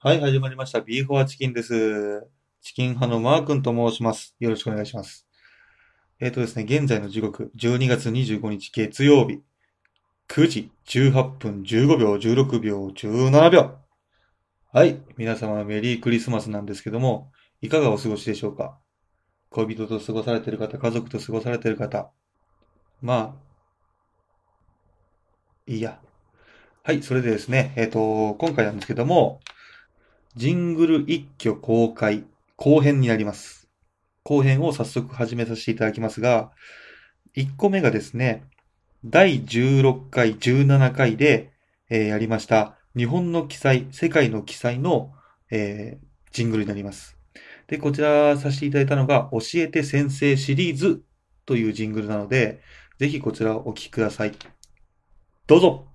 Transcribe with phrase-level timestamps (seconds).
[0.00, 0.80] はい、始まりました。
[0.80, 2.24] ビーフォアチキンです。
[2.62, 4.36] チキン派のマー君と申します。
[4.38, 5.26] よろしくお願いします。
[6.20, 9.40] えっとですね、現在の時刻、12月25日月曜日、
[10.28, 13.76] 9時18分15秒、16秒、17秒。
[14.72, 18.78] はい、皆様メリークリスマスなんですけども、いかがお過ごしでしょうか？
[19.50, 22.08] 恋人と過ごされている方、家族と過ごされている方。
[23.02, 23.36] まあ、
[25.66, 26.00] いいや。
[26.84, 29.40] はい、それでですね、えっと、今回なんですけども、
[30.36, 32.24] ジングル一挙公開
[32.56, 33.68] 後編になります。
[34.24, 36.52] 後編を早速始めさせていただきますが、
[37.36, 38.44] 1個目がですね、
[39.04, 41.52] 第16回、17回で、
[41.88, 45.12] えーやりました、日本の記載、世界の記載の、
[45.50, 47.16] えージングルになります。
[47.68, 51.02] で、こちらさせていただいたのが、教えて先生シリーズ
[51.46, 52.60] というジングルなので、
[52.98, 54.32] ぜひこちらをお聴きください。
[55.46, 55.87] どうぞ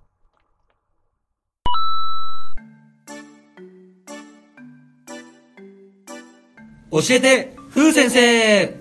[6.94, 8.78] 教えて、ふう先生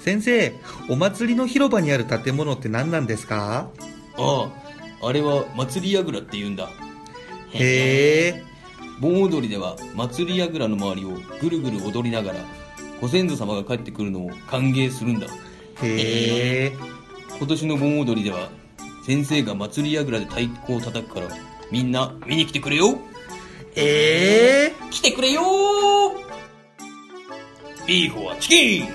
[0.00, 0.54] 先生、
[0.88, 3.68] お祭りの広場にある建物って何なんですか？
[4.16, 4.50] あ
[5.02, 6.70] あ、あれは祭り櫓って言うんだ。
[7.52, 8.42] へえ。
[9.00, 11.10] 盆踊りでは祭り櫓の周りを
[11.42, 12.38] ぐるぐる踊りながら、
[13.02, 15.26] ご先祖様が帰ってくるのを歓迎するんだ。
[15.26, 15.30] へ
[15.82, 16.72] え。
[17.36, 18.48] 今年の盆踊りでは、
[19.04, 21.28] 先生が祭り櫓で太鼓を叩くから、
[21.70, 22.98] みんな見に来てくれよ
[23.76, 24.72] ええ。
[24.90, 25.42] 来てくれよ
[27.86, 28.88] ビーフはチキン。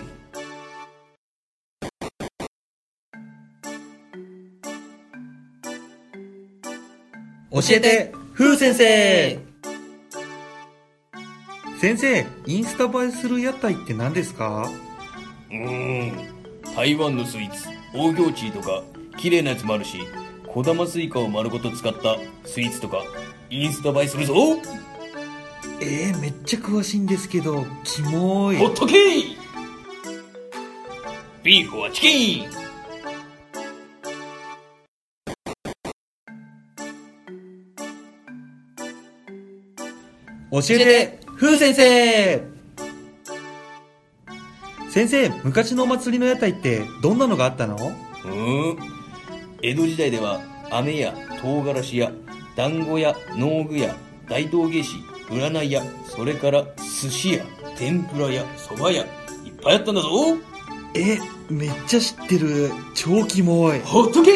[7.52, 9.40] 教えて、ふう先生。
[11.82, 14.70] 先生、インスタ映えする屋台って何ですか？
[15.50, 16.14] うーん、
[16.76, 18.84] 台湾のスイーツ、オーギョーチーとか、
[19.18, 20.00] 綺麗なやつもあるし、
[20.48, 23.04] 小玉スイカを丸ごと使ったスイーツとか、
[23.52, 24.34] インスタ映えするぞ。
[25.82, 28.94] ええめっちゃ詳しいんですけど、キモほっとけ
[31.42, 32.50] beef or chicken。
[40.52, 42.44] 教えて、ふう先生。
[44.90, 47.76] 先生、昔のお祭りの屋台ってどんなのがあったの？
[47.76, 48.78] うーん。
[49.62, 52.12] 江戸時代では、飴や唐辛子や、
[52.60, 53.96] 団子や農具や、
[54.28, 54.98] 大道芸師、
[55.30, 56.66] 占いや、それから
[57.02, 57.46] 寿司や、
[57.78, 59.04] 天ぷらや、蕎麦や、
[59.46, 60.10] いっぱいあったんだぞ
[60.94, 61.18] え、
[61.50, 62.70] めっちゃ知ってる。
[62.94, 63.80] 超キモい。
[63.80, 64.34] ほっとけ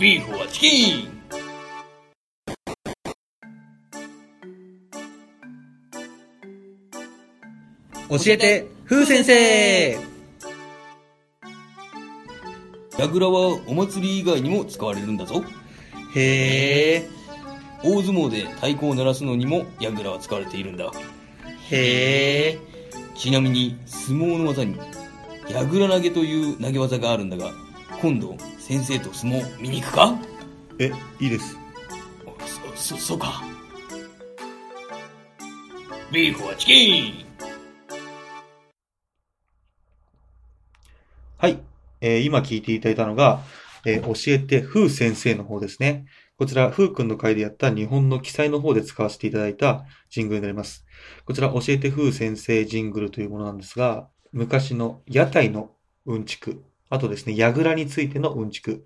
[0.00, 1.08] ビーフはチキン
[8.08, 9.98] 教えて、ふう先生
[12.98, 15.44] 櫓はお祭り以外にも使われるんだぞ。
[16.14, 17.08] へえ、
[17.82, 20.90] 大相撲で太鼓を鳴らすのにも櫓は使われているんだ。
[21.70, 22.58] へえ。
[23.14, 24.78] ちなみに相撲の技に
[25.50, 27.50] 櫓投げという投げ技があるんだが、
[28.00, 30.18] 今度先生と相撲見に行くか？
[30.78, 31.56] え、いいです。
[32.76, 33.42] そ、そ、そうか。
[36.10, 37.24] ビーフはチキン
[41.38, 41.58] はい。
[42.00, 43.40] えー今聞いていただいたのが、
[43.86, 46.04] えー教えてふう先生の方ですね。
[46.38, 50.84] こちら、ふうくんの回でやった日本の記載の方で使わせていただいたジングルになります。
[51.24, 55.70] こちら、教えてふう先生ジングルというものなんですが、昔の屋台の
[56.06, 58.84] うんちく、あとですね、櫓についてのうんちく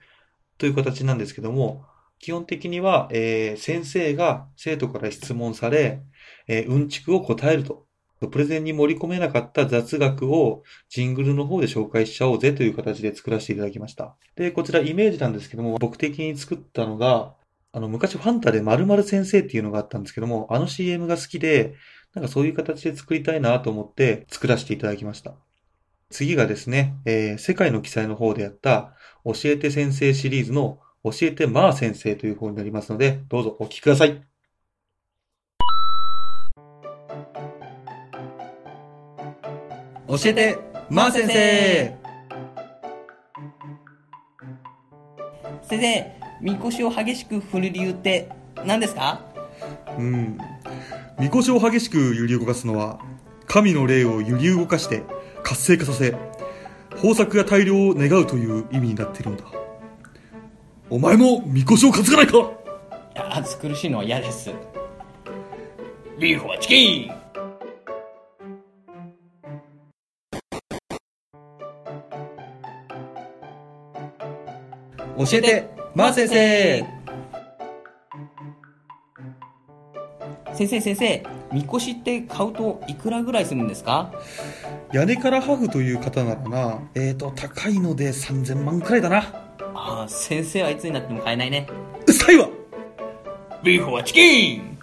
[0.59, 1.85] という形なんですけども、
[2.19, 6.03] 基本的には、えー先生が生徒から質問され、
[6.49, 7.86] えーうんちくを答えると。
[8.21, 14.17] プレゼンに盛り込めなかった雑学をジングルの方で紹介しちゃおうぜという形で作らせていただきました。
[14.37, 17.35] で、こちらイメージなんですけども、僕的に作ったのが、
[17.73, 21.75] あの、昔ファンタで〇〇先生っていうのがあったんですけども、あの CM が好きで、
[22.15, 25.35] なんかそういう形で作りたいなと思って作らせていただきました。
[26.09, 34.36] 次がですね、えー世界の記載の方でやった、教えて先生シリーズの教えてまあ先生という方になりますので、どうぞお聞きください。
[40.09, 40.59] 教えて、
[40.89, 41.97] まあ先生
[45.63, 48.29] 先生、みこしを激しく振る理由って
[48.65, 49.21] 何ですか？
[49.99, 50.39] うん。
[51.19, 53.01] みこしを激しく揺り動かすのは、
[53.47, 55.03] 神の霊を揺り動かして
[55.43, 56.15] 活性化させ、
[56.97, 59.45] 豊作や大量を願うという意味になっているのだ。
[60.89, 62.43] お前もみこしを担がないかい
[63.17, 64.53] や暑苦しいのは嫌です。
[66.19, 67.13] ビーフはチキン
[75.17, 76.85] 教えて、まあ先生
[80.55, 81.23] 先生先生、
[81.53, 84.13] みこしって買うといくらぐらいするんですか？
[84.93, 89.19] 屋根からハフという方ならな、えーと、高いので3000万くらいだな。
[89.75, 91.67] ああ、先生はいつになっても買えないね。
[92.07, 92.49] うっさいわ
[93.63, 94.79] ビーフはチキン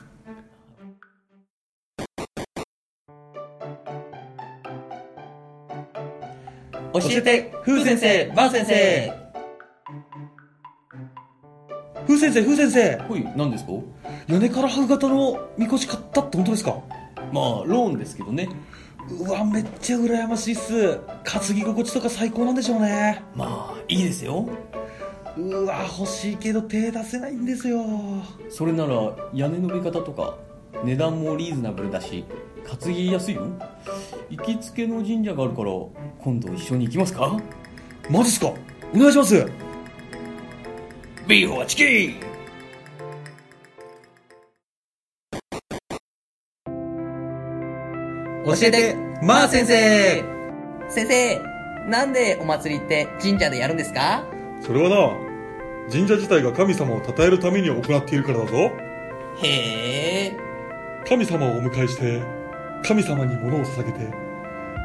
[6.94, 9.23] 教えて、ふう先生、ばあ先生。
[12.06, 12.98] ふう先生、ふう先生。
[13.08, 13.72] ほい、何ですか？
[14.28, 16.78] 屋根からハフ型のみこし買ったって本当ですか？
[17.32, 18.50] まあ、ローンですけどね。
[19.10, 21.00] うわ、めっちゃ羨ましいっす。
[21.24, 23.22] 担ぎ心地とか最高なんでしょうね。
[23.36, 24.48] まあ、いいですよ。
[25.38, 27.84] うわ、欲しいけど手出せないんですよ。
[28.50, 28.96] それなら、
[29.34, 30.38] 屋根の上方とか、
[30.84, 32.24] 値段もリーズナブルだし、
[32.82, 33.48] 担ぎやすいよ。
[34.30, 35.72] 行きつけの神社があるから、
[36.20, 37.38] 今度一緒に行きますか？
[38.10, 38.54] マジっすか？
[38.94, 39.50] お願いします。
[41.26, 42.20] ビーフはチキン
[48.46, 50.22] 教えて、まあ先生
[50.90, 51.40] 先生、
[51.88, 54.26] なんでお祭りって神社でやるんですか？
[54.62, 58.58] それはな、神社自体が神様を称えるために行っているからだぞ。
[59.42, 60.38] へえ。
[61.08, 62.22] 神様をお迎えして、
[62.86, 64.14] 神様に物を捧げて、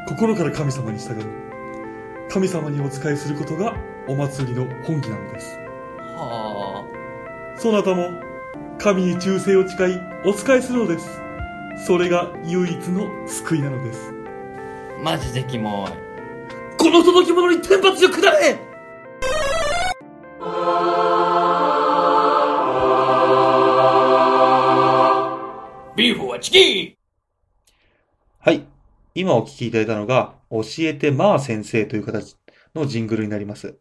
[0.07, 1.25] 心から神様に従う。
[2.29, 3.75] 神様にお仕えすることが
[4.07, 5.59] お祭りの本義なのです。
[6.19, 8.09] はそなたも
[8.77, 11.21] 神に忠誠を誓いお仕えするのです。
[11.85, 14.13] それが唯一の救いなのです。
[14.99, 15.01] あ。
[15.03, 15.91] マジでキモい。
[16.77, 18.57] この届き物に天罰を下れ
[25.95, 26.95] ビーフはチキン
[28.39, 28.65] はい。
[29.13, 32.37] 今お聞きいただいたのが、教えてまあ先生という形
[32.73, 33.77] のジングルになります。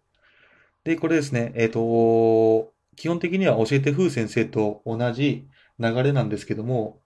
[0.85, 5.47] で、これですね、えっ、と、基本的には教えて風先生と同じ
[5.79, 7.01] 流れなんですけども、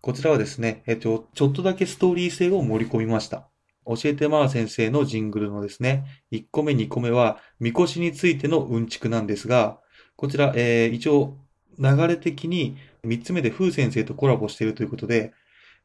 [0.00, 3.48] こちらはですね、えっ、と、ちょっとだけストーリー性を盛り込みました。
[3.86, 9.78] 教えてまあ先生のジングルのですね、1個目2個目は、みこしについてのうんちくなんですが、
[10.16, 11.36] こちら、えー一応、
[11.78, 15.32] 流れ的に3つ目で風先生とコラボしているということで、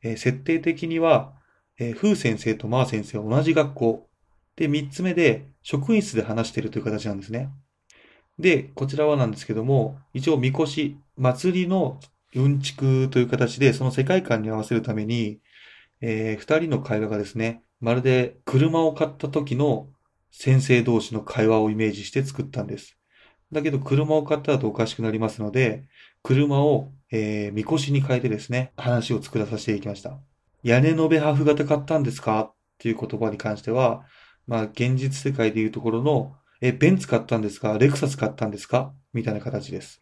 [0.04, 1.34] えー設定的には、
[1.78, 4.09] えー、風先生とマー先生は同じ学校。
[4.60, 7.50] で、三つ目で、職員室で話しているという形なんですね。
[8.38, 12.00] で、こちらはなんですけども、一応、みこし、祭りの
[12.36, 15.40] うんちくという形で、その世界観に合わせるために、
[16.02, 19.88] えー二人の会話がですね、まるで車を買った時の
[20.32, 22.98] 先生同士の会話をイメージして作ったんです。
[23.52, 25.86] だけど、車を買ったらとおかしくなりますので、
[26.22, 30.20] 車を、えー、みこしに変えてですね、話を作らさせていきました。
[30.64, 32.42] 屋根のべハーフ型買ったんですか？
[32.42, 34.04] っていう言葉に関しては、
[34.50, 37.78] まあ、現実世界でいうところの、え、ベンツ買ったんですか？
[37.78, 38.92] レクサス買ったんですか？
[39.14, 40.02] みたいな形です。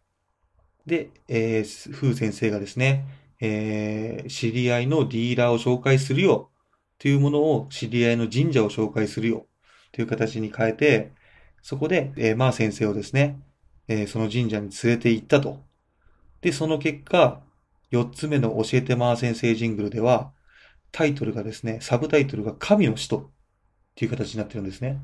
[0.86, 3.06] で、えー、風先生がですね、
[3.42, 6.50] えー、知り合いのディーラーを紹介するよ。
[6.98, 9.48] というものを知り合いの神社を紹介するよ。
[9.92, 11.12] という形に変えて、
[11.62, 13.40] そこで、えー、まあ先生をですね、
[13.90, 15.62] えーその神社に連れて行ったと。
[16.40, 17.42] で、その結果、
[17.92, 20.32] 4つ目の教えてまあ先生ジングルでは、
[20.94, 23.30] タイトルがですね、サブタイトルが神の使徒。
[23.98, 25.02] っていう形になってるんですね。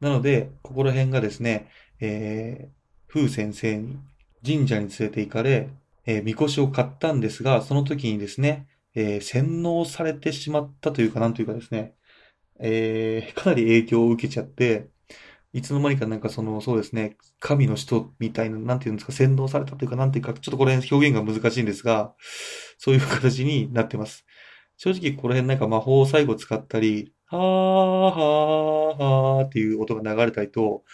[0.00, 1.68] なので、ここら辺がですね、
[2.00, 3.96] えー、風先生に
[4.44, 5.68] 神社に連れて行かれ、
[6.04, 11.94] えー、みこしを買ったんですが、その時にですね、えー洗脳されてしまったというか、なんというかですね、
[12.58, 14.88] えーかなり影響を受けちゃって、
[15.52, 22.14] いつの間にかなんかその、そうですね、神の使徒みたいな、なんていうんですか、洗脳されたというか、なんていうか、ちょっとこれ表現が難しいんですが、
[22.78, 24.26] そういう形になってます。
[24.76, 29.02] 正直ここら辺なんか魔法を最後使ったり、はーはー
[29.38, 30.84] はーっていう音が流れたりと、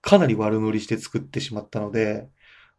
[0.00, 2.28] かなり悪乗りして作ってしまったので、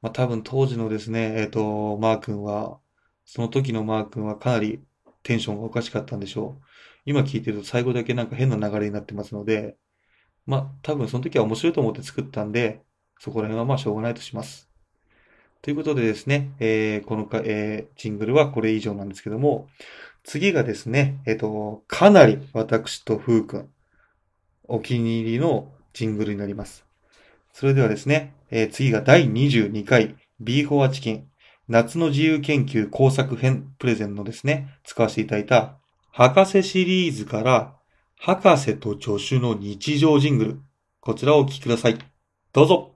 [0.01, 2.79] まあ多分当時のですね、えっと、マー君は、
[3.25, 4.81] その時のマー君はかなり
[5.23, 6.63] テンションがおかしかったんでしょう。
[7.05, 9.77] 今聞いてると最後だけなんか変な流れになってますので、
[10.45, 12.81] まあ多分その時は面白いと思って作ったんで、
[13.19, 14.69] そこら辺はまあしょうがないとします。
[15.61, 19.67] ということでですね、えーこのか、えージングルはこれ以上なんですけども、
[20.23, 23.69] 次がですね、えっと、かなり私とふうくん、
[24.63, 26.85] お気に入りのジングルになります。
[27.53, 31.27] それではですね、えー次が第22回 B フォアチキン
[31.67, 35.77] 夏の自由研究工作編プレゼンのですね、使わせていただいた
[36.11, 37.75] 博士シリーズから
[38.19, 40.61] 博士と助手の日常ジングル。
[40.99, 41.97] こちらをお聞きください。
[42.53, 42.90] どうぞ。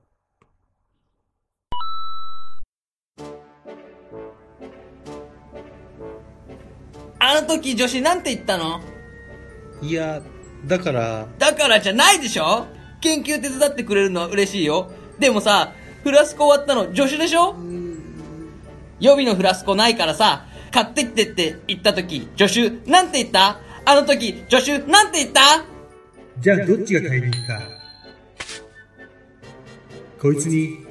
[7.45, 8.81] 時女子なんて言ったの？
[9.81, 10.21] いや、
[10.65, 12.67] だから、だからじゃないでしょ？
[13.01, 14.91] 研究手伝ってくれるのは嬉しいよ。
[15.19, 15.73] でもさ、
[16.03, 17.55] フラスコ終わったの助手でしょ？
[18.99, 23.59] 予備のフラスコないからさ、買ってきてって言った時、助手、なんて言った？
[23.85, 25.65] あの時、助手、なんて言った？
[26.39, 27.61] じゃあどっちが買いに行くか。
[30.21, 30.85] こいつに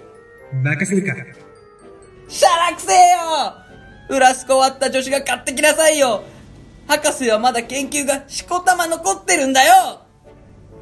[0.63, 1.15] 任せるか。
[2.29, 3.55] しゃらくせえよ！
[4.09, 6.23] フラスコ終わった助手が買ってきなさいよ
[6.87, 10.01] 博士はまだ研究がしこたま残ってるんだよ。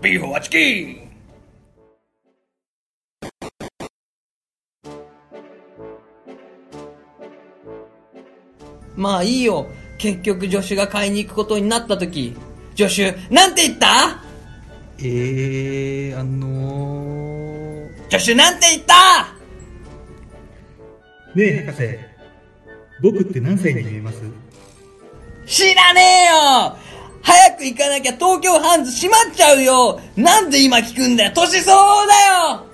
[0.00, 1.12] ビーフォーチキン。
[8.96, 9.66] まあいいよ。
[9.98, 12.36] 結局助手が買いに行くことになった時、
[12.76, 14.22] 助手、なんて言った？
[14.98, 18.94] えー、あのー、助手なんて言った？
[21.36, 21.98] ねえ、博士。
[23.00, 24.20] 僕って何歳に見えます？
[25.52, 26.76] 知らねえよ
[27.22, 32.14] 早く行かなきゃ東京ハンズ閉まっちゃうよなんで今聞くんだよ年相応だ
[32.58, 32.72] よ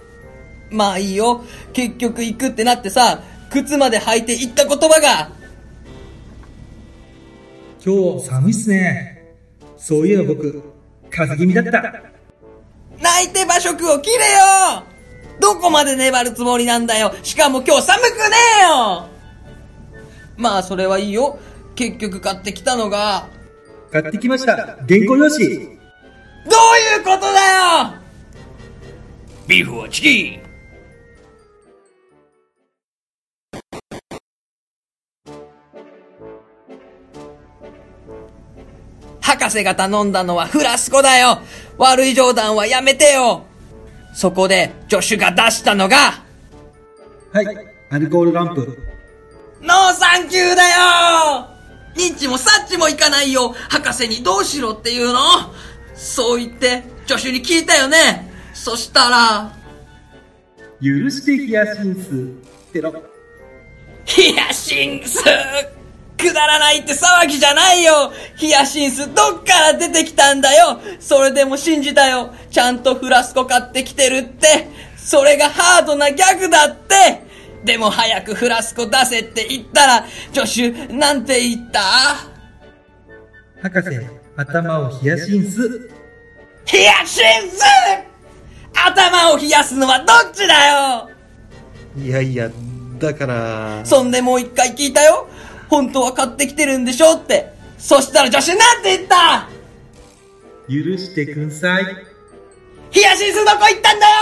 [0.71, 1.43] まあいいよ。
[1.73, 5.31] 結局行くってなってさ、靴まで履いて言った言葉が、
[7.85, 9.35] 今日寒いっすね。
[9.77, 10.63] そういえば僕、
[11.11, 12.03] 風邪気味だった。
[13.01, 14.83] 泣いて馬食を切れよ
[15.41, 18.11] どこまで粘るつもりなんだよしかも今日寒くね
[18.59, 19.09] えよ
[20.37, 21.39] まあそれはいいよ。
[21.79, 23.29] 結局買ってきたのが、
[23.93, 24.57] 買ってきました。
[24.57, 25.47] 原稿用紙。
[25.47, 27.95] どういうことだよ
[29.47, 30.41] ビーフはチキン
[39.21, 41.39] 博士が頼んだのはフラスコだよ
[41.77, 43.45] 悪い冗談はやめてよ
[44.15, 46.25] そこで助手が出したのが、
[47.33, 47.47] はい、
[47.91, 48.79] アルコールランプ。
[49.61, 51.58] ノーサンキューだよ
[51.97, 53.55] ニッチもサッチもいかないよ。
[53.69, 55.21] 博士にどうしろっていうの？
[55.95, 58.31] そう言って助手に聞いたよね。
[58.55, 59.53] そしたら、
[60.81, 62.73] 許してヒヤシンス。
[62.73, 62.95] ペロ。
[64.05, 65.23] ヒヤシンス
[66.17, 68.13] くだらないって騒ぎじゃないよ。
[68.37, 70.81] ヒヤシンスどっから出てきたんだよ。
[71.01, 72.33] それでも信じたよ。
[72.51, 74.69] ちゃんとフラスコ買ってきてるって。
[74.97, 77.28] それがハードなギャグだって
[77.65, 81.81] でも早くフラスコ出せって言ったら、助手、なんて言った？
[83.63, 83.99] 博士、
[84.37, 85.91] 頭をヒヤシンス。
[86.65, 87.63] ヒヤシンス
[88.73, 91.11] 頭を冷やすのはどっちだよ？
[91.97, 92.51] いやいや、
[92.99, 95.29] だから、そんでもう一回聞いたよ？
[95.69, 97.53] 本当は買ってきてるんでしょって。
[97.77, 99.49] そしたら助手なんて言った？
[100.69, 101.85] 許してくんさい。
[102.91, 104.13] ヒヤシンスどこ行ったんだよ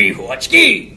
[0.00, 0.96] ビーフはチキ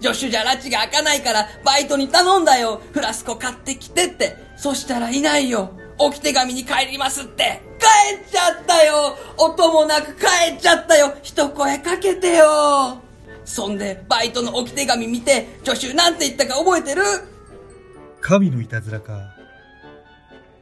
[0.00, 2.80] 助手じゃ拉致が開かないからバイトに頼んだよ。
[2.92, 4.36] フラスコ買ってきてって。
[4.56, 5.70] そしたらいないよ。
[5.98, 7.60] 置き手紙に帰りますって。
[7.80, 9.16] 帰っちゃったよ。
[9.36, 11.14] 音もなく帰っちゃったよ。
[11.22, 12.98] 一声かけてよ。
[13.44, 17.02] そんでバイトの置き手紙見て助手なんて言ったか覚えてる？
[18.22, 19.34] 神のいたずらか、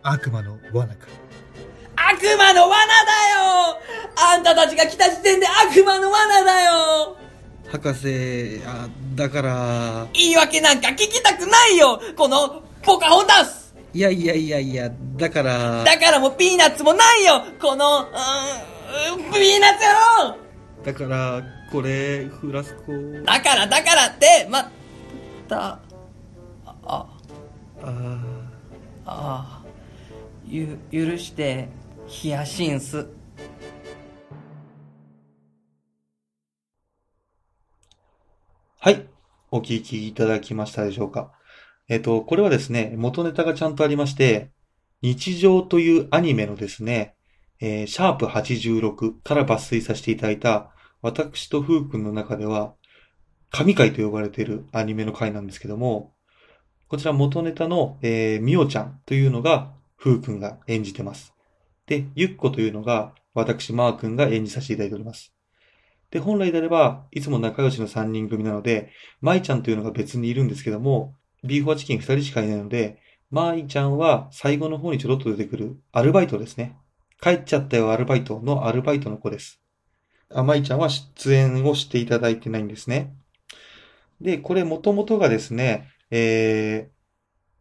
[0.02, 1.07] 悪魔の罠か。
[1.95, 3.79] 悪魔の罠だよ！
[4.17, 7.17] あんたたちが来た時点で悪魔の罠だよ！
[7.71, 12.00] 博士、あ、だから、言い訳なんか聞きたくないよ！
[12.17, 13.75] このポカホンタス！
[13.93, 17.43] いやいやいやいや、だから、だからもうピーナッツもないよ！
[17.61, 19.85] この、うーん、ピーナッツ
[20.25, 20.37] 野郎
[20.83, 22.93] だから、これ、フラスコ、
[23.25, 24.71] だからだからって、ま、
[25.47, 25.79] た、
[26.87, 27.07] あ、
[27.82, 28.50] あー
[29.06, 29.64] ああ、
[30.46, 31.68] ゆ、許して、
[32.06, 33.08] ヒヤシンス。
[38.78, 39.06] はい。
[39.50, 41.32] お聞きいただきましたでしょうか。
[41.88, 44.50] えっと、これはですね、元ネタがちゃんとありまして、
[45.02, 47.16] 日常というアニメのですね、
[47.60, 50.72] えーシャープ86から抜粋させていただいた、
[51.02, 52.75] 私とふうくんの中では、
[53.50, 56.14] 神回と呼ばれているアニメの回なんですけども、
[56.90, 61.32] こちら元ネタの、えーみおちゃんというのが、ふうくんが演じてます。
[61.87, 65.32] で、ゆっこというのが、私、マーくんが演じさせていただいております。
[66.11, 72.99] で、本来であれば、いつも仲良しの3人組なので、舞ちゃんというのが別にいるんですけども、ビーフォアチキン2人しかいないので、
[73.30, 76.76] 舞ちゃんは最後の方にちょろっと出てくるアルバイトですね。
[77.23, 79.61] 帰っちゃったよアルバイトのアルバイトの子です。
[80.28, 83.14] あ、舞ちゃんは出演をしていただいてないんですね。
[84.20, 87.00] で、これ元々がですね、えー、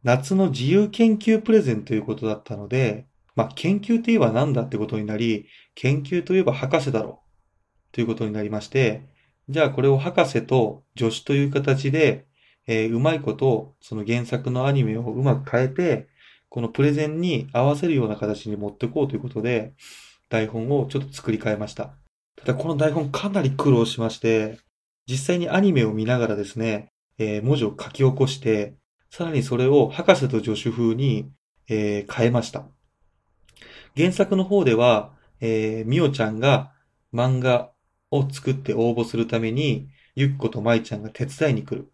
[0.03, 7.29] 夏の自由研究プレゼンということだったので、まあ、研究といえば何だってことになり、研究といえば博士だろう。
[7.91, 9.07] ということになりまして、
[9.49, 12.27] じゃあこれを博士と助手という形で、
[12.67, 16.07] えーうまいこと、その原作のアニメをうまく変えて、
[16.49, 19.73] このプレゼンに合わせるような形に持っていこうということで、
[20.29, 21.93] 台本をちょっと作り変えました。
[22.35, 24.59] ただこの台本かなり苦労しまして、
[25.07, 28.75] 実際にアニメを見ながらですね、えー文字を書き起こして、
[29.11, 31.31] さらにそれを博士と助手風に、
[31.67, 32.65] えー変えました。
[33.95, 36.71] 原作の方では、えーみおちゃんが
[37.13, 37.71] 漫画
[38.09, 41.85] を作って応募するために、ゆっことまいちゃんが手伝いに来るっ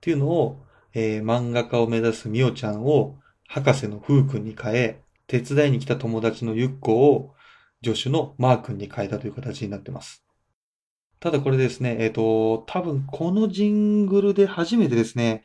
[0.00, 7.34] ていうのを、えー漫画家を目指すみおちゃんを博士のふうくんに変え、手伝いに来た友達のゆっこを
[7.84, 10.24] 助手のマーくんに変えたという形になってます。
[11.22, 15.44] ただこれですね、えっ、と、多分このジングルで初めてですね、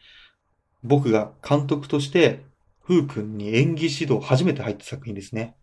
[0.82, 2.44] 僕が監督として、
[2.82, 5.56] ふうくんに演技指導初めて入った作品ですね。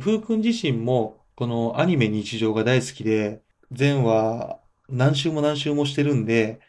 [0.00, 3.42] ふうくん自身も、このアニメ日常が大好きで、
[3.76, 6.60] 前話何週も何週もしてるんで、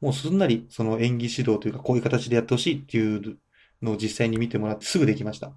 [0.00, 3.36] もうすんなりその演技指導というかこういう形でやってほしいっていう
[3.82, 5.52] のを実際に見てもらってすぐできました。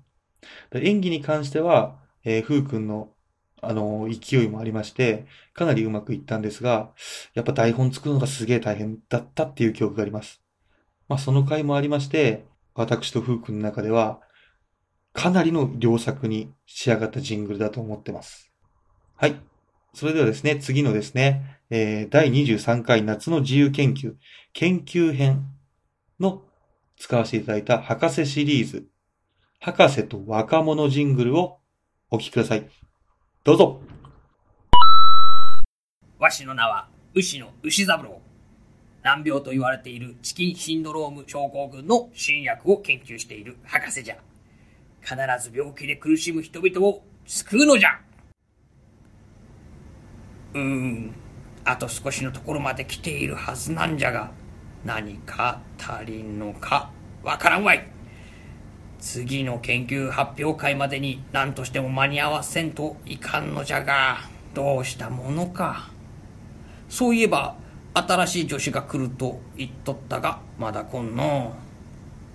[0.74, 3.14] 演技に関しては、えー、ふうくんの、
[3.62, 6.92] あの勢いもありまして、かなりうまくいったんですが、
[7.34, 10.42] やっぱ台本作るのがすげえ大変だったっていう記憶があります。
[11.08, 12.46] まあその回もありまして、
[12.76, 14.22] 私とふうくんの中では、
[15.14, 18.52] かなりの良作に仕上がったジングルだと思ってます。
[19.16, 19.36] はい。
[19.94, 24.14] それではですね、次のですね、えー第23回夏の自由研究、
[24.54, 25.48] 研究編
[26.20, 26.44] の
[26.98, 28.88] 使わせていただいた博士シリーズ、
[29.60, 31.58] 博士と若者ジングルを
[32.12, 32.70] お聞きください。
[33.48, 33.80] どうぞ
[36.20, 38.20] わしの名は牛の牛三郎。
[39.04, 44.18] 難病と言われているチキンシンドローム症候群の新薬を研究している博士じゃ。
[45.00, 45.16] 必
[45.50, 48.02] ず病気で苦しむ人々を救うのじゃ。
[50.54, 51.16] うーん、
[51.64, 54.30] あと少しのところまで来ているはずなんじゃが、
[54.84, 56.92] 何か足りんのか
[57.24, 57.97] わからんわい。
[59.00, 64.20] 次の研究発表会までに何としても間に合わせんといかんのじゃが、
[64.54, 65.90] どうしたものか。
[66.90, 67.56] そういえば、
[67.94, 71.56] 新しい助手が来ると言っとったが、まだ来んの。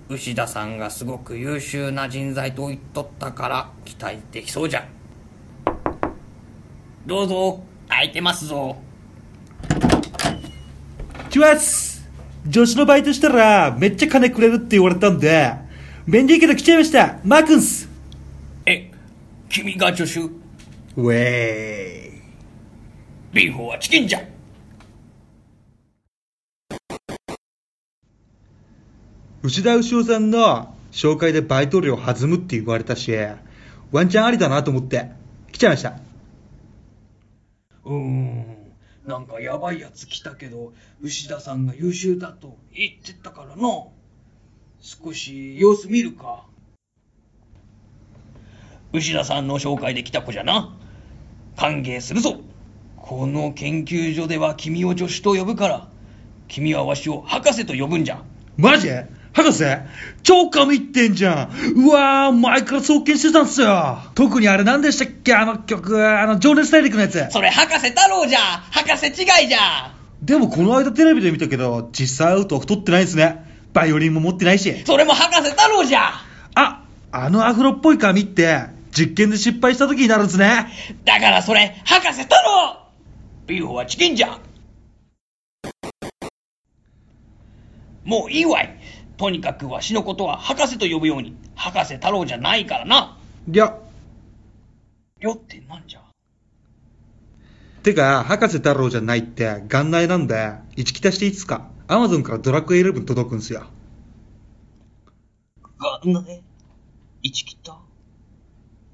[0.09, 4.87] 牛田さんがすごく優秀な人材と言っとったから期待できそうじゃ。
[7.07, 8.77] どうぞ、空いてますぞ。
[11.31, 12.09] チュワッス
[12.47, 15.55] 女子のバイトしたらめっちゃ金くれるって言われたんで、
[16.09, 17.21] 便利いけど来ちゃいました。
[17.23, 17.89] マー君っす。
[18.67, 18.91] え、
[19.49, 20.21] 君が助手
[20.97, 22.23] ウェーイ。
[23.33, 24.21] Beef or chicken じゃ。
[29.45, 33.13] 牛田牛尾さんの紹介でバイト料弾むって言われたし、
[33.93, 35.09] ワンチャンありだなと思って
[35.53, 36.01] 来ちゃいました。
[37.85, 38.45] うーん、
[39.07, 43.69] なんかやばいやつ来たけど、牛田さんが優秀だと言ってたからな。
[44.85, 46.43] 少し様子見るか。
[48.93, 50.75] 牛田さんの紹介で来た子じゃな。
[51.57, 52.41] 歓迎するぞ。
[52.97, 55.89] この研究所では君を助手と呼ぶから、
[56.49, 58.25] 君はわしを博士と呼ぶんじゃ。
[58.57, 58.89] マジ？
[59.33, 59.63] 博士？
[60.25, 65.33] 超神ってんじゃんうわー、前から創建してたんすよ特にあれ何でしたっけ？
[65.33, 67.25] あの曲、あの、情熱大陸のやつ。
[67.31, 73.52] それ博士太郎じゃ博士違いじゃでもこの間テレビで見たけど、実際会うと太ってないんですね。
[73.73, 74.85] バイオリンも持ってないし。
[74.85, 76.13] それも博士太郎じゃ。
[76.55, 80.67] あ、あのアフロっぽい髪って、実験で失敗した時になるんですね。
[81.05, 82.79] だからそれ、博士太郎。
[83.47, 84.39] Beef or chicken じゃ。
[88.05, 88.79] もういいわい。
[89.17, 93.17] とにかくわしのことは博士と呼ぶように、博士太郎じゃないからな。
[93.49, 93.75] りゃ、
[95.21, 96.01] よってなんじゃ。
[97.83, 101.72] てか、博士太郎じゃないって、元内なんで、1来たしていいっすか？
[101.89, 103.65] アマゾンからドラクエ11届くんすよ。
[105.79, 106.41] が、な、え？
[107.23, 107.79] 一切った？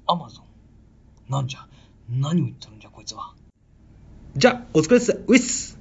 [0.07, 1.67] アマゾンなんじゃ？
[2.09, 3.33] 何を言ってるんじゃこいつは？
[4.35, 5.11] じゃ、お疲れっす。
[5.27, 5.77] ウィッス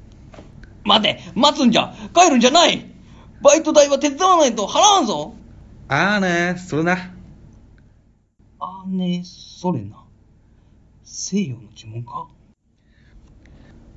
[0.84, 2.86] 待て待つんじゃ帰るんじゃない
[3.42, 5.34] バイト代は手伝わないと払わんぞ
[5.88, 7.14] あーねそれな。
[8.60, 10.04] あーねそれな。
[11.04, 12.28] 西洋の呪文か？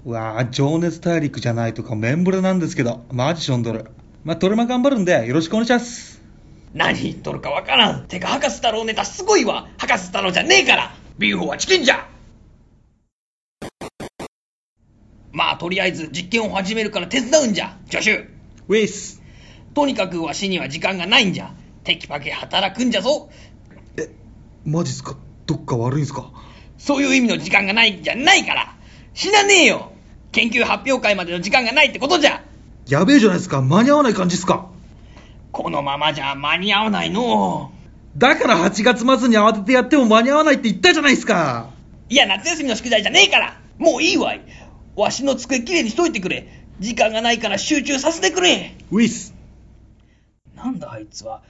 [0.04, 3.86] うわー、情熱大陸じゃないとか、メンブレなんですけど、マジションドル。
[4.24, 6.22] まあ、トレマ頑張るんで、よろしくお願いします。
[6.74, 8.08] 何言っとるかわからん。
[8.08, 9.68] てか、博士太郎ネタすごいわ。
[9.78, 10.96] 博士太郎じゃねえから。
[11.20, 12.08] ビューフォーはチキンじゃ。
[15.32, 17.78] まあ、とりあえず実験を始めるから手伝うんじゃ。
[17.90, 18.28] 助手。
[18.68, 19.22] ウィッス
[19.74, 21.54] とにかくわしには時間がないんじゃ。
[21.84, 23.30] テキパキ働くんじゃぞ。
[23.98, 24.10] え、
[24.66, 25.16] マジっすか？
[25.46, 26.32] どっか悪いんすか？
[26.78, 28.76] そういう意味の時間がないんじゃないから。
[29.14, 29.91] 死なねえよ。
[30.32, 32.44] 研究発表会までの時間がないってことじゃ。
[32.88, 33.62] やべえじゃないですか。
[33.62, 34.70] 間に合わない感じっすか。
[35.52, 37.72] このままじゃ間に合わないの。
[38.18, 41.70] だから8月末に慌ててやっても間に合わないって言ったじゃないですか。
[42.10, 43.60] いや、夏休みの宿題じゃねえから。
[43.78, 44.42] もういいわい。
[44.96, 46.48] わしの机きれいにしといてくれ。
[46.80, 48.76] 時間がないから集中させてくれ。
[48.92, 49.34] ウィス
[50.56, 51.42] なんだあいつは。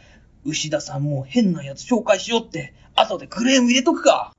[0.44, 2.74] 牛田さんも変なやつ紹介しようって。
[2.96, 4.34] 後でクレーム入れとくか。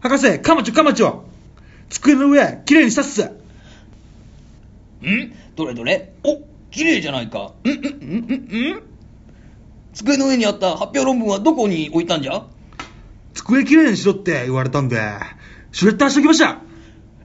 [0.00, 1.27] 博士カマチョカマチョ
[1.90, 3.24] 机の上きれいにしたっす。
[3.24, 3.32] ん？
[5.56, 6.12] どれどれ？
[6.24, 7.52] お綺麗じゃないか。
[7.64, 8.82] んんんんん。
[9.94, 12.44] 机の上にあった発表論文はどこに置いたんじゃ？
[13.34, 15.00] 机きれいにしろって言われたんで
[15.72, 16.60] シュレッダーしときました。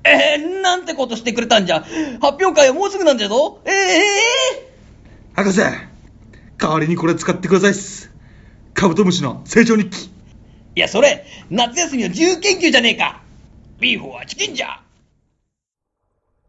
[0.05, 1.81] えー、なんてことしてくれたんじゃ？
[1.81, 3.61] 発表会はもうすぐなんじゃぞ？
[3.65, 4.03] ええ。
[5.35, 5.89] 博士代
[6.71, 8.11] わりにこれ使ってくださいっす。
[8.73, 10.09] カブトムシの成長日記。
[10.75, 13.22] いや、それ、夏休みの自由研究じゃねえか
[13.83, 14.79] ビーフはチキンじゃ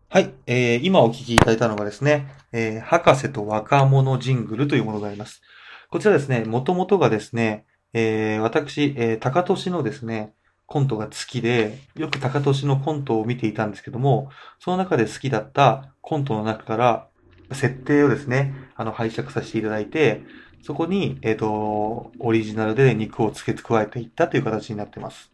[0.08, 5.42] はい、えー、今お聞きいただいたのがですね、えー、博士と若者ジングルというものであります。
[5.90, 10.32] こちらですね、もともとがですね、えー、私、えー、高俊のですね、
[10.66, 17.08] コントが好きで、よく高俊のコントを見ていたんですけども、その中で好きだったコントの中から、
[17.50, 20.22] 設定をですね、あの、拝借させていただいて、
[20.62, 25.33] そこに、えっ、と、オリジナルで肉を付け加えていったという形になっています。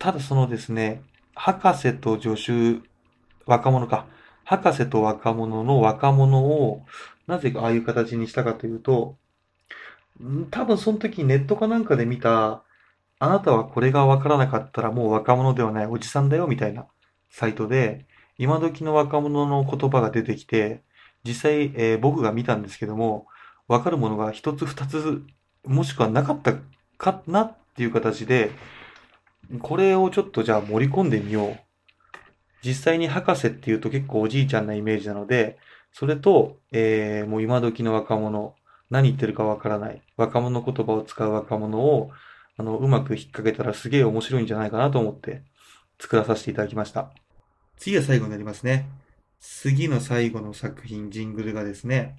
[0.00, 1.02] ただそのですね、
[1.34, 2.80] 博士と助手、
[3.44, 4.06] 若者か。
[4.44, 6.86] 博士と若者の若者を、
[7.26, 9.18] なぜああいう形にしたかというと、
[10.22, 12.64] ん多分その時ネットかなんかで見た、
[13.18, 16.86] あなたはこれがわからなかったらもう若者ではないおじさんだよみたいな
[17.28, 18.06] サイトで、
[18.38, 20.82] 今時の若者の言葉が出てきて、
[21.24, 23.26] 実際、えー僕が見たんですけども、
[23.68, 25.22] わかるものが一つ二つ、
[25.66, 26.54] もしくはなかった
[26.96, 28.50] かなっていう形で、
[29.58, 31.58] これをちょっとじゃあ盛り込んでみよう。
[32.62, 35.58] 実際に博士っていうと結構おじいちゃんなイメージなので、
[35.92, 38.54] それと、えー、もう今時の若者、
[38.90, 42.10] 何言ってるかわからない、若者言葉を使う若者を、
[42.56, 45.42] あの、うまく引っ掛けたらすげえ面白いんじゃないかなと思って
[45.98, 47.10] 作らさせていただきました。
[47.76, 48.88] 次が最後になりますね。
[49.40, 52.16] 次の最後の作品、ジングルがですね、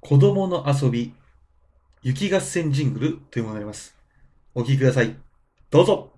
[0.00, 1.14] 子供の遊び、
[2.02, 3.94] 雪合戦ジングルというものになります。
[4.54, 5.25] お聴きください。
[5.68, 6.10] どうぞ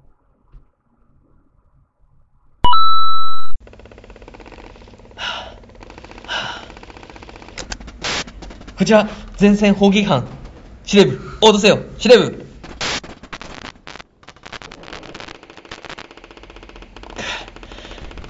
[8.76, 9.08] こちら、
[9.40, 10.24] 前線砲撃班。
[10.84, 12.46] 司令部、応答せよ、司令部。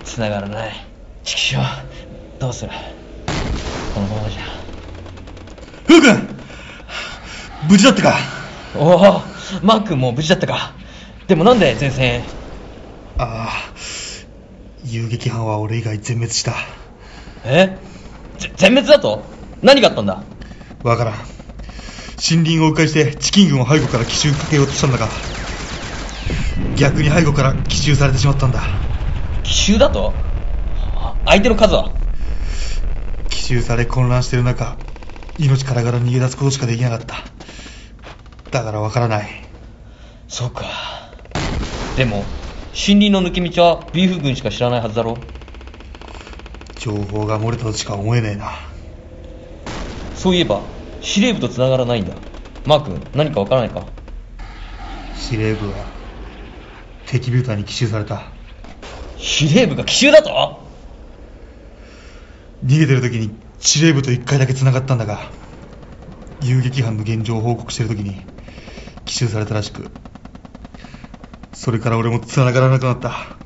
[0.04, 0.86] 繋がらない。
[1.22, 1.56] 畜生、
[2.38, 2.70] どうする
[3.94, 4.42] このままじゃ。
[5.86, 6.28] フー君
[7.68, 8.18] 無事だったか？
[8.74, 9.22] おお、
[9.62, 10.77] マー君も無事だったか？
[11.28, 12.06] でもなんで前線？
[12.06, 12.24] へ
[13.18, 13.74] ああ
[14.82, 16.54] 遊撃班は俺以外全滅した。
[17.44, 17.78] え？
[18.38, 19.26] ぜ全滅だと？
[19.60, 20.24] 何があったんだ？
[20.82, 21.14] わからん。
[21.14, 25.06] 森林を迂回してチキン軍を背後から奇襲かけようとしたんだが
[26.76, 28.62] 逆に背後から奇襲されてしまったんだ。
[29.42, 30.14] 奇襲だと？
[30.96, 31.92] あ相手の数は？
[33.28, 34.78] 奇襲され混乱してる中
[35.36, 37.16] 命からがら逃げ出すことしかできなかった。
[38.50, 39.28] だからわからない。
[40.26, 40.64] そうか。
[41.98, 42.22] でも、
[42.68, 45.18] 森林の抜け道はビーフ軍しか知らないはずだろ。
[46.76, 48.52] 情報が漏れたとしか思えねえな。
[50.14, 50.62] そういえば、
[51.00, 52.14] 司令部と繋がらないんだ。
[52.64, 53.88] マー君、何かわからないか？
[55.16, 55.74] 司令部は
[57.06, 58.22] 敵ビューターに奇襲された。
[59.16, 60.60] 司令部が奇襲だと？
[62.64, 65.32] 逃げてる時に司令部と1回だけ繋がったんだが
[66.40, 68.24] 遊撃班の現状を報告してる時に
[69.04, 69.90] 奇襲されたらしく
[71.58, 73.36] それから俺も繋がらなくなった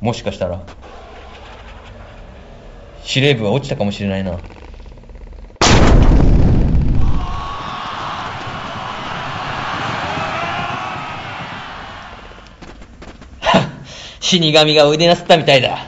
[0.00, 0.66] もしかしたら、
[3.04, 4.32] 司令部は落ちたかもしれないな。
[4.32, 4.40] は
[13.62, 13.66] っ
[14.18, 15.86] 死神が腕なすったみたいだ。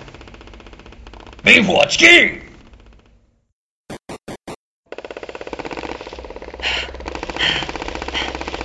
[1.43, 2.41] ビーフはチキン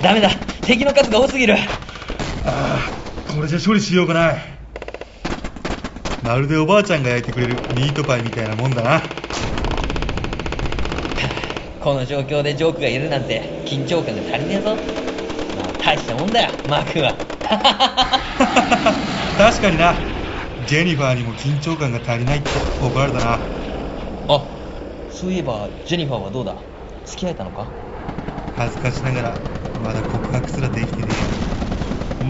[0.00, 0.30] ダメだ
[0.62, 1.56] 敵の数が多すぎる
[3.40, 4.36] これじゃ処理しようがない。
[6.22, 9.00] まるでおばあちゃんが焼いてくれるミートパイみたいなもんだな。
[11.80, 14.76] この状況でジョークがいるなんて緊張感が足りねえぞ。
[15.56, 17.16] まあ、大したもんだよ、マー君は。
[19.38, 19.94] 確かにな。
[20.66, 22.50] ジェニファーにも緊張感が足りないって
[22.82, 23.40] 怒られたな。
[24.28, 24.46] あ、
[25.08, 26.56] そういえば、ジェニファーはどうだ？
[27.06, 27.70] 付き合えたのか？
[28.58, 29.38] 恥ずかしながら
[29.82, 31.12] まだ告白すらできてね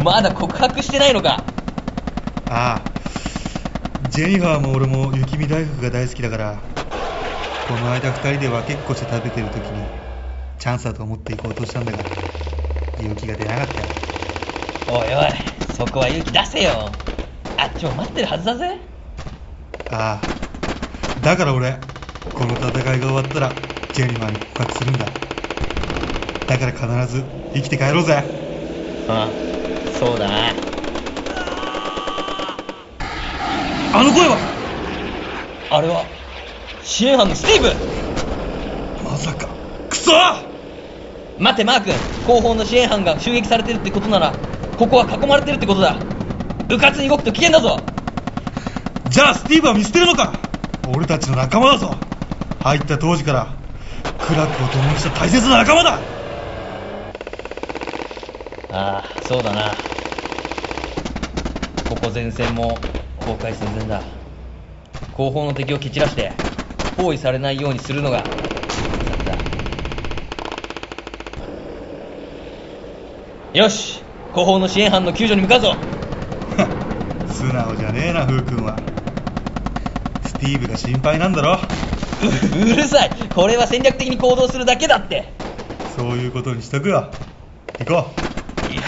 [0.03, 1.45] まだ告白してないのか。
[2.49, 2.91] ああ。
[4.11, 6.59] ジェニファーも俺も雪見大福が大好きだから
[7.69, 9.87] この間二人で分けっこして食べてる時に
[10.59, 11.99] チャンスだと思って行こうとしたんだが
[12.99, 13.81] 勇気が出なかった。
[13.81, 13.87] よ
[14.89, 15.33] おいおい
[15.75, 16.91] そこは勇気出せよ。
[17.57, 18.79] あっちも待ってるはずだぜ。
[19.91, 21.25] ああ。
[21.25, 21.79] だから俺
[22.35, 23.53] この戦いが終わったら
[23.93, 25.07] ジェニファーに告白するんだ。
[26.49, 28.25] だから必ず生きて帰ろうぜ。
[29.09, 29.29] あ
[30.01, 30.27] そうだ。
[30.29, 30.49] な
[33.93, 34.39] あの声は？
[35.71, 36.07] あれは
[36.83, 39.05] 支援班のスティーブ。
[39.05, 39.47] まさか。
[39.91, 40.11] クソ！
[41.39, 41.93] 待てマー君。
[42.27, 44.33] 後方の支援班が襲撃されてるってことなら
[44.79, 45.99] ここは囲まれてるってことだ。
[46.71, 47.79] 迂闊に動くと危険だぞ。
[49.11, 50.33] じゃあスティーブは見捨てるのか？
[50.89, 51.95] 俺たちの仲間だぞ。
[52.61, 53.55] 入った当時から
[54.19, 55.99] 苦楽を共にした大切な仲間だ。
[58.73, 59.77] ああそうだな。
[61.89, 62.77] ここ前線も
[63.21, 64.03] 崩壊寸前だ。
[65.17, 66.33] 後方の敵を蹴散らして
[66.97, 68.25] 包囲されないようにするのが
[69.07, 69.37] 先だ。
[73.55, 75.77] よし後方の支援班の救助に向かうぞ。
[77.31, 78.81] 素直じゃねえなフー君は。
[80.25, 81.61] スティーブが心配なんだろ。
[82.57, 83.11] ううるさい。
[83.33, 85.33] これは戦略的に行動するだけだって。
[85.97, 87.13] そういうことにしとくよ。
[87.79, 88.30] 行こ行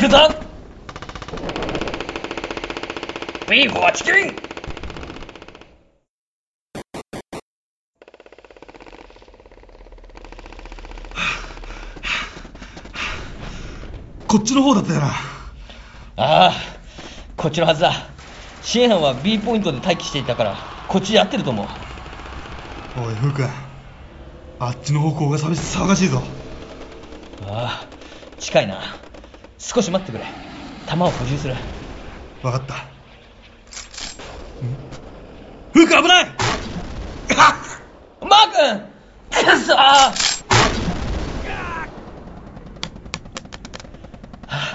[0.02, 0.18] くぞ
[3.48, 4.30] ビーフはチキン。
[4.30, 4.34] う
[14.26, 15.06] こっちの方だったよな。
[15.06, 15.12] あ
[16.16, 16.52] あ
[17.36, 17.92] こっちのはずだ。
[18.60, 20.56] 支援班は B ポイントで待機していたから
[20.88, 21.66] こっちで合ってると思う。
[23.06, 23.48] おいフー君。
[24.58, 26.22] あっちの方向が寂し騒がしいぞ。
[27.46, 27.86] ああ
[28.40, 28.80] 近いな
[29.64, 30.24] 少し待ってくれ。
[30.86, 31.54] 弾を補充する。
[32.42, 32.74] 分かった。
[32.74, 32.78] ん？
[35.72, 36.26] フー君危ない！
[38.20, 38.82] マー君！
[39.30, 40.12] くそは
[44.48, 44.66] あは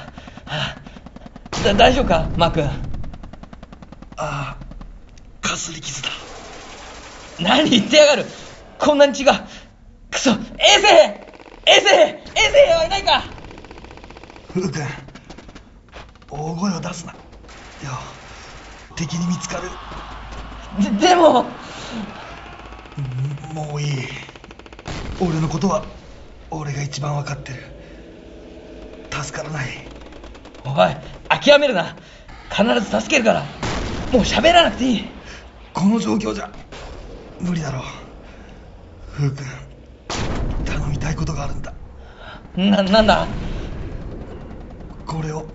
[0.46, 0.78] あ
[1.64, 2.30] だ大丈夫か？
[2.38, 2.64] マー君。
[2.64, 2.72] あ
[4.16, 4.58] あ
[5.46, 6.10] かすり傷だ。
[7.40, 8.26] 何言ってやがる？
[8.80, 9.46] こんなに血が。
[10.10, 10.38] くそ衛
[10.82, 10.88] 生
[11.72, 12.24] 衛生衛
[12.70, 13.37] 生はいないか
[14.58, 14.84] フー君
[16.32, 17.14] 大声を出すな。
[17.14, 17.20] よ
[18.96, 19.70] 敵に見つかる。
[21.00, 21.46] ででも
[22.98, 23.90] うんもういい。
[25.20, 25.86] 俺のことは
[26.50, 27.60] 俺が一番分かってる。
[29.12, 29.68] 助からない。
[30.66, 30.74] おい
[31.30, 32.00] 諦めるな。
[32.50, 33.42] 必ず助けるから。
[34.12, 35.04] もう喋らなくていい。
[35.72, 36.50] この状況じゃ
[37.40, 37.84] 無理だろう。
[39.12, 39.46] フー君
[40.66, 41.76] 頼みたいことがあるんだ。
[42.56, 43.47] ななんだ？
[45.08, 45.48] これを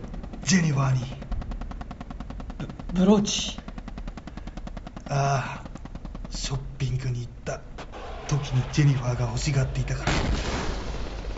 [0.45, 1.01] ジェニファーに。
[2.59, 3.61] ブブローチ。
[5.11, 5.65] ああ
[6.31, 7.61] ショッピングに行った
[8.29, 10.11] 時にジェニファーが欲しがっていたから。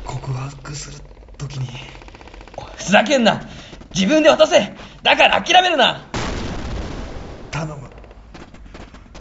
[0.07, 0.99] 告白する
[1.39, 1.67] 時に。
[2.77, 3.43] ふざけんな。
[3.93, 4.73] 自分で渡せ。
[5.03, 6.01] だから諦めるな。
[7.51, 7.91] 頼む。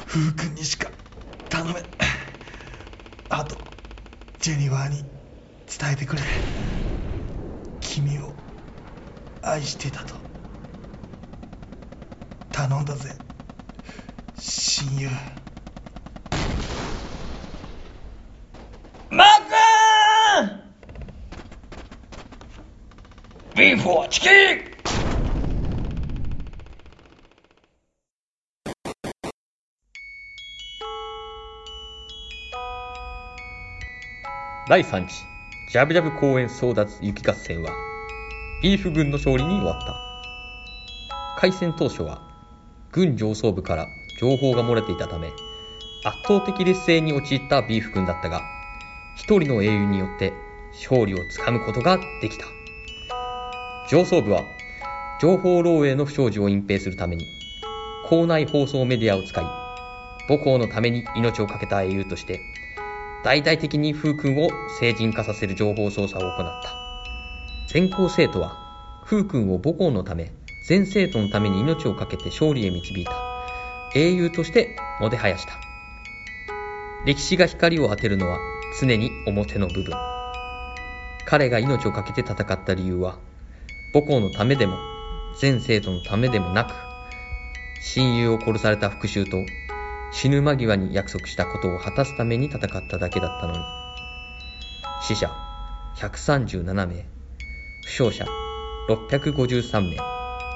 [0.05, 0.91] フー君にしか
[1.49, 1.83] 頼め
[3.29, 3.57] あと
[4.39, 4.97] ジェニファーに
[5.79, 6.21] 伝えてくれ。
[7.79, 8.42] 君を
[9.43, 10.15] 愛してたと。
[12.51, 13.13] 頼んだぜ。
[14.39, 15.09] 親友。
[19.09, 19.27] マー
[23.53, 24.73] 君ビーフォーチキン！
[34.69, 35.13] 第3期
[35.69, 37.82] ジャブジャブ公園争奪雪合戦は
[38.63, 39.93] ビーフ軍の勝利に終わった。
[41.37, 42.21] 開戦当初は
[42.93, 43.89] 軍上層部から
[44.21, 45.33] 情報が漏れていたため
[46.05, 48.41] 圧倒的劣勢に陥ったビーフ軍だったが
[49.17, 50.31] 一人の英雄によって
[50.71, 52.45] 勝利をつかむことができた。
[53.89, 54.43] 上層部は
[55.19, 57.25] 情報漏洩の不祥事を隠蔽するために
[58.05, 59.43] 校内放送メディアを使い
[60.29, 62.39] 母校のために命を懸けた英雄として
[63.25, 64.47] 大々的に風君を
[64.79, 66.82] 成人化させる情報操作を行った。
[67.67, 68.57] 全校生徒は
[69.05, 70.31] 風君を母校のため
[70.67, 73.11] 全生徒のために命を懸けて勝利へ導いた。
[73.95, 75.53] 英雄としてもてはやした。
[77.05, 78.39] 歴史が光を当てるのは
[78.79, 79.93] 常に表の部分。
[81.25, 83.17] 彼が命を懸けて戦った理由は
[83.93, 84.77] 母校のためでも
[85.39, 86.73] 全生徒のためでもなく
[87.81, 89.37] 親友を殺された復讐と
[90.11, 93.59] 死ぬ間際に約束したことを果たすために戦っただけだったのに。
[95.01, 95.31] 死者
[95.97, 97.12] 137名。
[97.85, 98.25] 負傷者
[98.87, 99.97] 653名。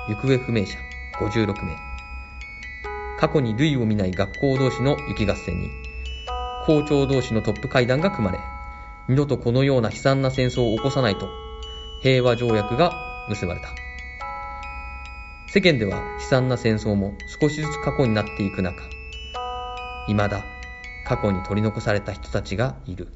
[0.07, 0.77] 行方不明者。
[1.19, 1.75] 56名。
[3.19, 5.69] 過去に類を見ない学校同士の雪合戦に。
[6.65, 8.39] 校長同士のトップ会談が組まれ、
[9.09, 11.29] 二度とこのような悲惨な戦争を起こさないと、
[12.01, 12.93] 平和条約が
[13.29, 13.69] 結ばれた。
[15.47, 18.83] 世間では悲惨な戦争も少しずつ過去になっていく中、
[20.07, 20.43] 未だ
[21.05, 23.07] 過去に取り残された人たちがいる。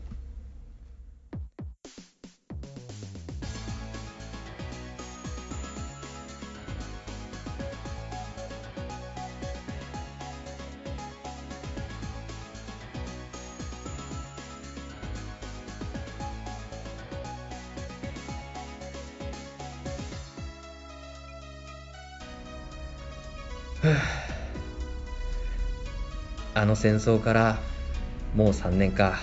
[26.81, 27.59] 戦争から
[28.35, 29.19] もう3年か。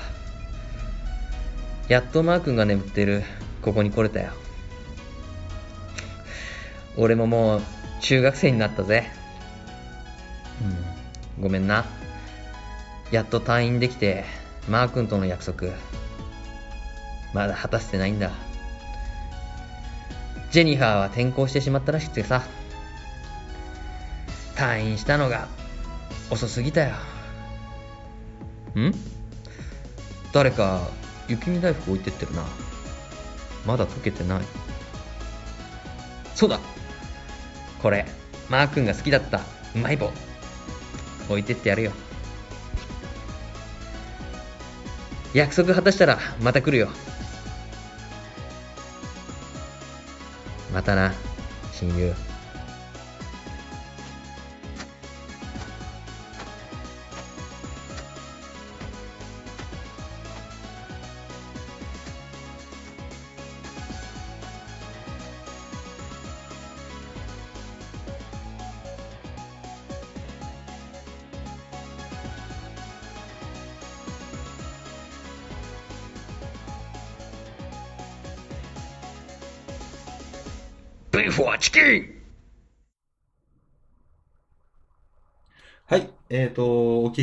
[1.88, 3.24] やっとマー君が眠ってる
[3.62, 4.30] ここに来れたよ。
[6.96, 7.62] 俺ももう
[8.00, 9.10] 中学生になったぜ。
[11.36, 11.84] うん、ごめんな。
[13.10, 14.24] やっと退院できて、
[14.68, 15.72] マー君との約束、
[17.34, 18.30] まだ果たしてないんだ。
[20.52, 22.44] ジェニファーは転校してしまったらしくてさ。
[24.54, 25.48] 退院したのが
[26.30, 26.94] 遅すぎたよ。
[28.86, 28.94] ん？
[30.32, 30.88] 誰か
[31.26, 32.44] 雪見大福置いてってるな。
[33.66, 34.42] まだ溶けてない。
[36.34, 36.60] そうだ
[37.82, 38.06] これ、
[38.48, 39.40] マー君が好きだった
[39.74, 40.12] うまい棒。
[41.28, 41.92] 置いてってやるよ。
[45.34, 46.88] 約束果たしたらまた来るよ。
[50.72, 51.12] またな、
[51.72, 52.14] 親友。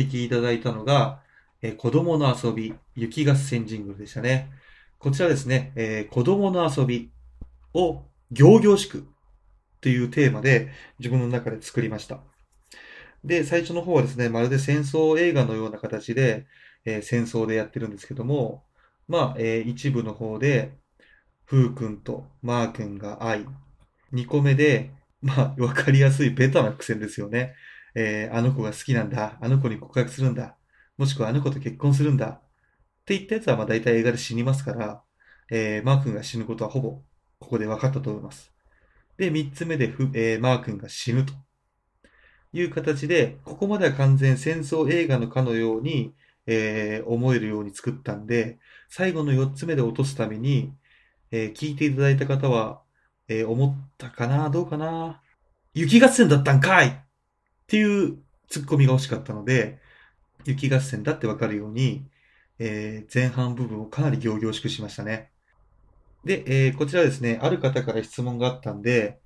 [0.00, 1.22] お聞きいただいたのが、
[1.62, 4.50] えー子供の遊び、雪合戦ジングルでしたね。
[4.98, 7.10] こちらですね、えー子供の遊び
[7.74, 9.06] を行々しく
[9.80, 12.20] というテーマで自分の中で作りました。
[13.24, 16.46] で、最初の方はですね、まるで戦争映画のような形で、
[16.84, 18.64] えー戦争でやってるんですけども、
[19.08, 20.72] まあ、えー一部の方で、
[21.44, 23.46] ふうくんとマーくんが愛、
[24.12, 24.90] 二個目で、
[25.22, 27.54] まあ、わかりやすいベタな苦戦ですよね。
[27.96, 29.38] えーあの子が好きなんだ。
[29.40, 30.56] あの子に告白するんだ。
[30.98, 32.26] もしくはあの子と結婚するんだ。
[32.28, 32.40] っ
[33.06, 35.02] て言ったやつはまあ大体映画で死にますから、
[35.50, 36.90] えーマー君が死ぬことはほぼ
[37.40, 38.52] ここで分かったと思います。
[39.18, 41.32] で、三つ目でふ、えーマー君が死ぬと
[42.52, 46.14] いう形で、ここまでは完全戦争映画のかのように、
[46.46, 50.72] えー思えるように作ったんで、最後の四つ目で落とすために、
[51.30, 52.82] えー聞いていただいた方は、
[53.28, 55.20] えー思ったかなどうかな
[55.74, 57.05] 雪合戦だったんかい
[57.66, 59.80] っていうツッコミが欲しかったので、
[60.44, 62.08] 雪合戦だってわかるように、
[62.58, 65.30] えー前半部分をかなり行々しくしましたね。
[66.24, 69.20] で、えーこちらですね、ある方から質問があったんで、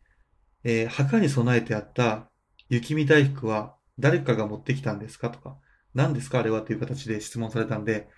[0.64, 2.30] えー墓に備えてあった
[2.70, 5.58] 雪見大福は誰かが持ってきたんですかとか、
[5.94, 8.08] 何ですかあれはという形で質問されたんで、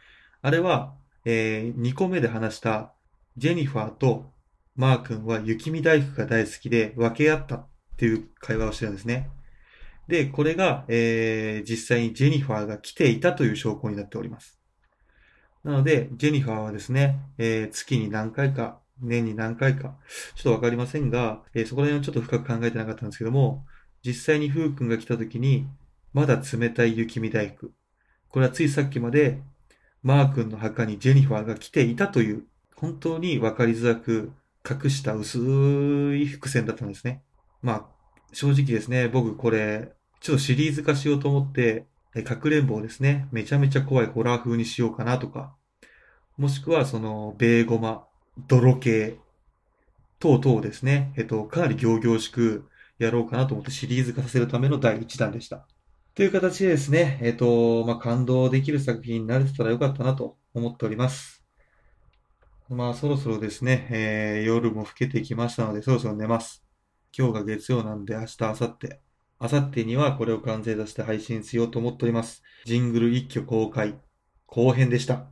[0.42, 2.94] あれは、え2個目で話した
[3.36, 4.32] ジェニファーと
[4.76, 9.30] マー君は雪見大福が大好きで分け合ったっていう会話をしてるんですね。
[10.08, 14.58] で、これが、えー実際にジェニファーが来ていたという証拠になっております。
[15.64, 19.96] なので、ジェニファーはですね、えー月に何回か、年に何回か、
[20.34, 23.64] ちょっとわかりませんが、えーそこら辺はちょっと深く考えてなかったんですけども、
[24.04, 25.66] 実際にフー君が来た時に、
[26.12, 27.72] まだ冷たい雪見大福。
[28.28, 29.40] これはついさっきまで、
[30.02, 32.44] マー君の墓にジェニファーが来ていたという、
[32.74, 34.32] 本当にわかりづらく
[34.68, 35.38] 隠した薄
[36.16, 37.22] い伏線だったんですね。
[37.62, 37.86] まあ、
[38.32, 41.86] 正直ですね、僕これ、ちょっとシリーズ化しようと思って、
[42.24, 45.54] かくれんぼをですね、めちゃめちゃ怖いホラー風にしようかなとか、
[46.36, 48.06] もしくはその、ベーゴマ、
[48.48, 49.18] 泥系、
[50.18, 52.68] 等々ですね、えっと、かなり行々しく
[52.98, 55.66] やろうかなと思ってシリーズ化させるための第1弾でした。
[56.14, 61.42] という形でですね、えっと、まあ、感動できる作品になれてたらよかったなと思っております。
[62.68, 66.61] まあ、そろそろですね、えー夜も更けてきましたので、そろそろ寝ます。
[67.16, 68.88] 今日が月曜なんで、明日、明後日。
[69.40, 72.42] 明後日にはこれを完成させて配信しようと思っております。
[72.64, 73.98] ジングル一挙公開、
[74.46, 75.26] 後編でした。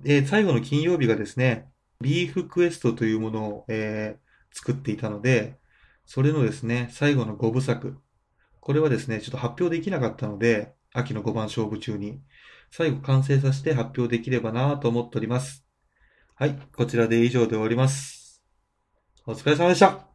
[0.00, 5.58] で、最後の金曜日がですね、リーフクエストというものを、えー作っていたので、
[6.04, 7.96] それのですね、最後の5部作。
[8.60, 12.20] これはですね、ちょっと発表できなかったので、秋の5番勝負中に。
[12.70, 15.64] 最後完成させて発表できればなと思っております。
[16.34, 18.42] はい、こちらで以上で終わります。
[19.26, 20.09] お疲れ様でした。